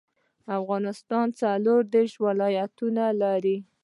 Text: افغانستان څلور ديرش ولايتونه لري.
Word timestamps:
افغانستان 0.59 1.27
څلور 1.41 1.81
ديرش 1.93 2.13
ولايتونه 2.25 3.03
لري. 3.21 3.57